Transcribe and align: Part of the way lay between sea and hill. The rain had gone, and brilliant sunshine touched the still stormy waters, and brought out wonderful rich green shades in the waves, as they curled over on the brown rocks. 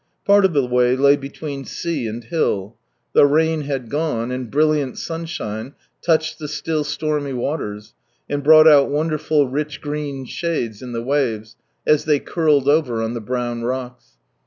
Part 0.25 0.45
of 0.45 0.53
the 0.53 0.65
way 0.65 0.95
lay 0.95 1.15
between 1.15 1.63
sea 1.63 2.07
and 2.07 2.23
hill. 2.23 2.75
The 3.13 3.27
rain 3.27 3.61
had 3.61 3.87
gone, 3.87 4.31
and 4.31 4.49
brilliant 4.49 4.97
sunshine 4.97 5.75
touched 6.01 6.39
the 6.39 6.47
still 6.47 6.83
stormy 6.83 7.33
waters, 7.33 7.93
and 8.27 8.43
brought 8.43 8.67
out 8.67 8.89
wonderful 8.89 9.47
rich 9.47 9.79
green 9.79 10.25
shades 10.25 10.81
in 10.81 10.91
the 10.93 11.03
waves, 11.03 11.55
as 11.85 12.05
they 12.05 12.17
curled 12.17 12.67
over 12.67 12.99
on 12.99 13.13
the 13.13 13.21
brown 13.21 13.61
rocks. 13.63 14.15